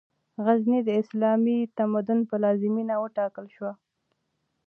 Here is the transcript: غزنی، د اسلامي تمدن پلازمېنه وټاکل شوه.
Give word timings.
غزنی، 0.43 0.79
د 0.85 0.89
اسلامي 1.01 1.57
تمدن 1.77 2.19
پلازمېنه 2.29 2.95
وټاکل 2.99 3.45
شوه. 3.55 3.71